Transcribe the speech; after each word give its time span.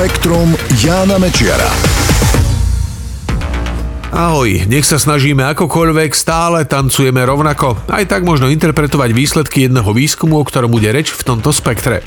Spektrum 0.00 0.56
Jána 0.80 1.20
Mečiara. 1.20 1.68
Ahoj, 4.08 4.64
nech 4.64 4.88
sa 4.88 4.96
snažíme 4.96 5.44
akokoľvek, 5.52 6.16
stále 6.16 6.64
tancujeme 6.64 7.20
rovnako. 7.20 7.76
Aj 7.84 8.08
tak 8.08 8.24
možno 8.24 8.48
interpretovať 8.48 9.12
výsledky 9.12 9.68
jedného 9.68 9.92
výskumu, 9.92 10.40
o 10.40 10.44
ktorom 10.48 10.72
bude 10.72 10.88
reč 10.88 11.12
v 11.12 11.20
tomto 11.20 11.52
spektre. 11.52 12.00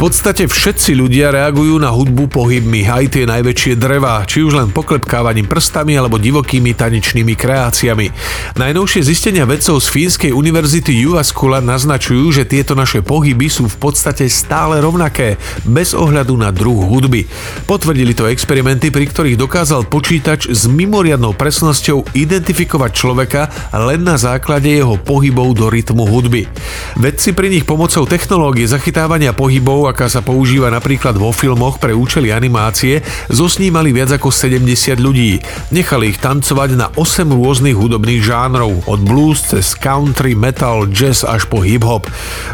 Podstate 0.00 0.48
všetci 0.48 0.96
ľudia 0.96 1.28
reagujú 1.28 1.76
na 1.76 1.92
hudbu 1.92 2.32
pohybmi, 2.32 2.88
aj 2.88 3.20
tie 3.20 3.28
najväčšie 3.28 3.76
drevá, 3.76 4.24
či 4.24 4.40
už 4.40 4.56
len 4.56 4.72
poklepkávaním 4.72 5.44
prstami 5.44 5.92
alebo 5.92 6.16
divokými 6.16 6.72
tanečnými 6.72 7.36
kreáciami. 7.36 8.08
Najnovšie 8.56 9.04
zistenia 9.04 9.44
vedcov 9.44 9.76
z 9.76 9.92
Fínskej 9.92 10.32
univerzity 10.32 11.04
Jyväskylä 11.04 11.60
naznačujú, 11.60 12.32
že 12.32 12.48
tieto 12.48 12.72
naše 12.72 13.04
pohyby 13.04 13.52
sú 13.52 13.68
v 13.68 13.76
podstate 13.76 14.24
stále 14.32 14.80
rovnaké, 14.80 15.36
bez 15.68 15.92
ohľadu 15.92 16.32
na 16.32 16.48
druh 16.48 16.80
hudby. 16.80 17.28
Potvrdili 17.68 18.16
to 18.16 18.24
experimenty, 18.24 18.88
pri 18.88 19.04
ktorých 19.04 19.36
dokázal 19.36 19.84
počítač 19.84 20.48
s 20.48 20.64
mimoriadnou 20.64 21.36
presnosťou 21.36 22.16
identifikovať 22.16 22.90
človeka 22.96 23.52
len 23.76 24.00
na 24.00 24.16
základe 24.16 24.72
jeho 24.72 24.96
pohybov 24.96 25.60
do 25.60 25.68
rytmu 25.68 26.08
hudby. 26.08 26.48
Vedci 26.96 27.36
pri 27.36 27.52
nich 27.52 27.68
pomocou 27.68 28.08
technológie 28.08 28.64
zachytávania 28.64 29.36
pohybov 29.36 29.89
aká 29.90 30.06
sa 30.06 30.22
používa 30.22 30.70
napríklad 30.70 31.18
vo 31.18 31.34
filmoch 31.34 31.82
pre 31.82 31.90
účely 31.90 32.30
animácie, 32.30 33.02
zosnímali 33.26 33.90
viac 33.90 34.14
ako 34.14 34.30
70 34.30 35.02
ľudí. 35.02 35.42
Nechali 35.74 36.14
ich 36.14 36.22
tancovať 36.22 36.78
na 36.78 36.86
8 36.94 37.26
rôznych 37.26 37.74
hudobných 37.74 38.22
žánrov, 38.22 38.86
od 38.86 39.00
blues 39.02 39.42
cez 39.42 39.74
country, 39.74 40.38
metal, 40.38 40.86
jazz 40.86 41.26
až 41.26 41.50
po 41.50 41.66
hip-hop. 41.66 42.06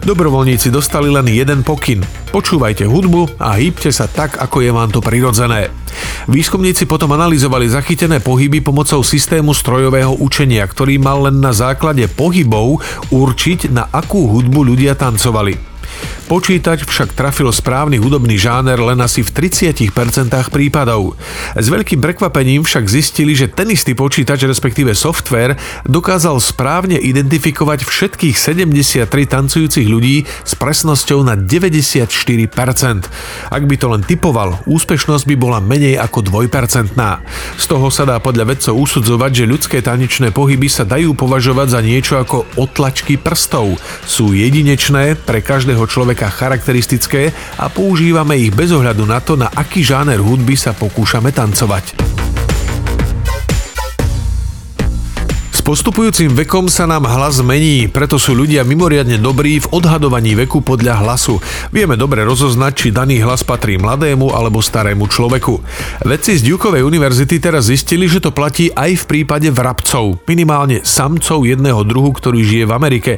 Dobrovoľníci 0.08 0.72
dostali 0.72 1.12
len 1.12 1.28
jeden 1.28 1.60
pokyn. 1.60 2.00
Počúvajte 2.32 2.88
hudbu 2.88 3.36
a 3.36 3.60
hýbte 3.60 3.92
sa 3.92 4.08
tak, 4.08 4.40
ako 4.40 4.64
je 4.64 4.70
vám 4.72 4.88
to 4.88 5.04
prirodzené. 5.04 5.68
Výskumníci 6.26 6.88
potom 6.88 7.12
analyzovali 7.14 7.70
zachytené 7.70 8.18
pohyby 8.18 8.64
pomocou 8.64 9.00
systému 9.04 9.54
strojového 9.54 10.16
učenia, 10.18 10.66
ktorý 10.66 10.98
mal 10.98 11.28
len 11.28 11.38
na 11.38 11.54
základe 11.54 12.08
pohybov 12.08 12.80
určiť, 13.12 13.70
na 13.70 13.88
akú 13.92 14.26
hudbu 14.26 14.74
ľudia 14.74 14.98
tancovali. 14.98 15.76
Počítač 16.26 16.82
však 16.82 17.14
trafil 17.14 17.46
správny 17.54 18.02
hudobný 18.02 18.34
žáner 18.34 18.74
len 18.82 18.98
asi 18.98 19.22
v 19.22 19.30
30% 19.46 19.94
prípadov. 20.50 21.14
S 21.54 21.70
veľkým 21.70 22.02
prekvapením 22.02 22.66
však 22.66 22.90
zistili, 22.90 23.38
že 23.38 23.46
ten 23.46 23.70
istý 23.70 23.94
počítač, 23.94 24.42
respektíve 24.42 24.90
software, 24.98 25.54
dokázal 25.86 26.42
správne 26.42 26.98
identifikovať 26.98 27.86
všetkých 27.86 28.34
73 28.42 29.06
tancujúcich 29.06 29.86
ľudí 29.86 30.26
s 30.26 30.58
presnosťou 30.58 31.22
na 31.22 31.38
94%. 31.38 32.10
Ak 33.46 33.62
by 33.62 33.76
to 33.78 33.86
len 33.86 34.02
typoval, 34.02 34.58
úspešnosť 34.66 35.30
by 35.30 35.36
bola 35.38 35.62
menej 35.62 35.94
ako 35.94 36.26
2%. 36.26 36.90
Z 37.54 37.64
toho 37.70 37.86
sa 37.94 38.02
dá 38.02 38.18
podľa 38.18 38.50
vedcov 38.50 38.74
usudzovať, 38.74 39.30
že 39.30 39.44
ľudské 39.46 39.78
tanečné 39.78 40.34
pohyby 40.34 40.66
sa 40.66 40.82
dajú 40.82 41.14
považovať 41.14 41.70
za 41.70 41.80
niečo 41.86 42.18
ako 42.18 42.50
otlačky 42.58 43.14
prstov. 43.14 43.78
Sú 44.02 44.34
jedinečné 44.34 45.14
pre 45.22 45.38
každého 45.38 45.86
človeka 45.86 46.15
človeka 46.16 46.32
charakteristické 46.32 47.28
a 47.60 47.68
používame 47.68 48.40
ich 48.40 48.48
bez 48.48 48.72
ohľadu 48.72 49.04
na 49.04 49.20
to, 49.20 49.36
na 49.36 49.52
aký 49.52 49.84
žáner 49.84 50.16
hudby 50.16 50.56
sa 50.56 50.72
pokúšame 50.72 51.28
tancovať. 51.28 52.15
Postupujúcim 55.66 56.30
vekom 56.30 56.70
sa 56.70 56.86
nám 56.86 57.10
hlas 57.10 57.42
mení, 57.42 57.90
preto 57.90 58.22
sú 58.22 58.38
ľudia 58.38 58.62
mimoriadne 58.62 59.18
dobrí 59.18 59.58
v 59.58 59.66
odhadovaní 59.74 60.38
veku 60.38 60.62
podľa 60.62 61.02
hlasu. 61.02 61.42
Vieme 61.74 61.98
dobre 61.98 62.22
rozoznať, 62.22 62.72
či 62.78 62.88
daný 62.94 63.18
hlas 63.18 63.42
patrí 63.42 63.74
mladému 63.74 64.30
alebo 64.30 64.62
starému 64.62 65.10
človeku. 65.10 65.58
Vedci 66.06 66.38
z 66.38 66.46
Dukeovej 66.46 66.86
univerzity 66.86 67.42
teraz 67.42 67.66
zistili, 67.66 68.06
že 68.06 68.22
to 68.22 68.30
platí 68.30 68.70
aj 68.78 68.94
v 68.94 69.04
prípade 69.10 69.50
vrabcov, 69.50 70.22
minimálne 70.30 70.86
samcov 70.86 71.42
jedného 71.42 71.82
druhu, 71.82 72.14
ktorý 72.14 72.46
žije 72.46 72.64
v 72.70 72.72
Amerike. 72.72 73.12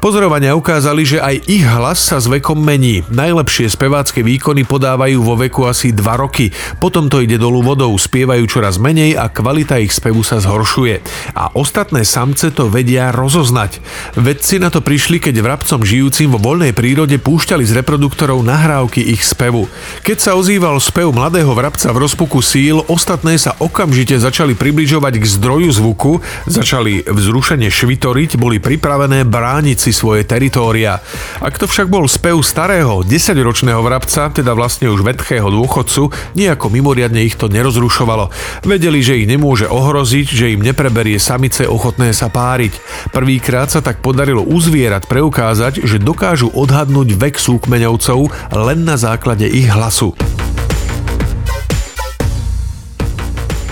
Pozorovania 0.00 0.56
ukázali, 0.56 1.04
že 1.04 1.20
aj 1.20 1.52
ich 1.52 1.68
hlas 1.68 2.00
sa 2.00 2.16
s 2.16 2.32
vekom 2.32 2.56
mení. 2.56 3.04
Najlepšie 3.12 3.68
spevácké 3.68 4.24
výkony 4.24 4.64
podávajú 4.64 5.20
vo 5.20 5.36
veku 5.36 5.68
asi 5.68 5.92
2 5.92 6.00
roky, 6.16 6.48
potom 6.80 7.12
to 7.12 7.20
ide 7.20 7.36
dolu 7.36 7.60
vodou, 7.60 7.92
spievajú 7.92 8.48
čoraz 8.48 8.80
menej 8.80 9.20
a 9.20 9.28
kvalita 9.28 9.76
ich 9.76 9.92
spevu 9.92 10.24
sa 10.24 10.40
zhoršuje. 10.40 11.04
A 11.36 11.52
ostatní 11.52 11.89
ostatné 11.90 12.06
samce 12.06 12.54
to 12.54 12.70
vedia 12.70 13.10
rozoznať. 13.10 13.82
Vedci 14.14 14.62
na 14.62 14.70
to 14.70 14.78
prišli, 14.78 15.18
keď 15.18 15.42
vrabcom 15.42 15.82
žijúcim 15.82 16.30
vo 16.30 16.38
voľnej 16.38 16.70
prírode 16.70 17.18
púšťali 17.18 17.66
z 17.66 17.82
reproduktorov 17.82 18.46
nahrávky 18.46 19.02
ich 19.02 19.26
spevu. 19.26 19.66
Keď 20.06 20.18
sa 20.22 20.38
ozýval 20.38 20.78
spev 20.78 21.10
mladého 21.10 21.50
vrabca 21.50 21.90
v 21.90 22.06
rozpuku 22.06 22.38
síl, 22.46 22.78
ostatné 22.86 23.34
sa 23.42 23.58
okamžite 23.58 24.22
začali 24.22 24.54
približovať 24.54 25.18
k 25.18 25.24
zdroju 25.34 25.70
zvuku, 25.74 26.12
začali 26.46 27.10
vzrušene 27.10 27.66
švitoriť, 27.66 28.38
boli 28.38 28.62
pripravené 28.62 29.26
brániť 29.26 29.78
si 29.82 29.90
svoje 29.90 30.22
teritória. 30.22 31.02
Ak 31.42 31.58
to 31.58 31.66
však 31.66 31.90
bol 31.90 32.06
spev 32.06 32.38
starého, 32.46 33.02
10-ročného 33.02 33.82
vrabca, 33.82 34.30
teda 34.30 34.54
vlastne 34.54 34.94
už 34.94 35.02
vetchého 35.02 35.50
dôchodcu, 35.50 36.14
nejako 36.38 36.70
mimoriadne 36.70 37.26
ich 37.26 37.34
to 37.34 37.50
nerozrušovalo. 37.50 38.30
Vedeli, 38.62 39.02
že 39.02 39.18
ich 39.18 39.26
nemôže 39.26 39.66
ohroziť, 39.66 40.26
že 40.30 40.54
im 40.54 40.62
nepreberie 40.62 41.18
samice 41.18 41.66
o 41.66 41.79
ochotné 41.80 42.12
sa 42.12 42.28
páriť. 42.28 42.76
Prvýkrát 43.08 43.72
sa 43.72 43.80
tak 43.80 44.04
podarilo 44.04 44.44
u 44.44 44.60
zvierat 44.60 45.08
preukázať, 45.08 45.80
že 45.88 45.96
dokážu 45.96 46.52
odhadnúť 46.52 47.16
vek 47.16 47.40
súkmeňovcov 47.40 48.52
len 48.52 48.84
na 48.84 49.00
základe 49.00 49.48
ich 49.48 49.72
hlasu. 49.72 50.12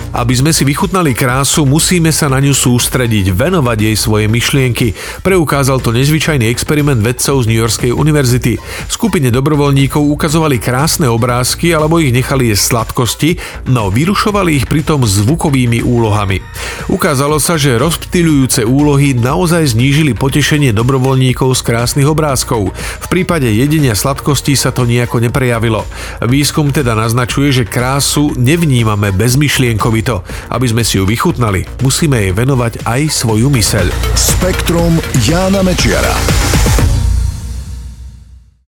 Aby 0.09 0.33
sme 0.33 0.49
si 0.49 0.65
vychutnali 0.65 1.13
krásu, 1.13 1.69
musíme 1.69 2.09
sa 2.09 2.25
na 2.33 2.41
ňu 2.41 2.49
sústrediť, 2.49 3.29
venovať 3.29 3.77
jej 3.77 3.95
svoje 3.95 4.25
myšlienky. 4.25 4.97
Preukázal 5.21 5.77
to 5.85 5.93
nezvyčajný 5.93 6.49
experiment 6.49 7.05
vedcov 7.05 7.45
z 7.45 7.45
New 7.45 7.61
Yorkskej 7.61 7.93
univerzity. 7.93 8.57
Skupine 8.89 9.29
dobrovoľníkov 9.29 10.01
ukazovali 10.01 10.57
krásne 10.57 11.05
obrázky 11.05 11.77
alebo 11.77 12.01
ich 12.01 12.09
nechali 12.09 12.49
jesť 12.49 12.73
sladkosti, 12.73 13.37
no 13.69 13.93
vyrušovali 13.93 14.57
ich 14.57 14.65
pritom 14.65 15.05
zvukovými 15.05 15.85
úlohami. 15.85 16.41
Ukázalo 16.89 17.37
sa, 17.37 17.61
že 17.61 17.77
rozptýľujúce 17.77 18.65
úlohy 18.65 19.13
naozaj 19.13 19.77
znížili 19.77 20.17
potešenie 20.17 20.73
dobrovoľníkov 20.73 21.53
z 21.53 21.61
krásnych 21.61 22.09
obrázkov. 22.09 22.73
V 22.73 23.07
prípade 23.13 23.45
jedenia 23.45 23.93
sladkostí 23.93 24.57
sa 24.57 24.73
to 24.73 24.89
nejako 24.89 25.21
neprejavilo. 25.21 25.85
Výskum 26.25 26.73
teda 26.73 26.97
naznačuje, 26.97 27.61
že 27.61 27.69
krásu 27.69 28.33
nevnímame 28.33 29.13
bezmyšlienkovi 29.13 29.98
to. 30.01 30.25
Aby 30.51 30.67
sme 30.71 30.83
si 30.83 30.97
ju 30.99 31.05
vychutnali, 31.05 31.65
musíme 31.85 32.19
jej 32.19 32.33
venovať 32.33 32.83
aj 32.83 33.01
svoju 33.11 33.47
myseľ. 33.47 33.87
Spektrum 34.15 34.97
Jána 35.23 35.61
Mečiara. 35.61 36.15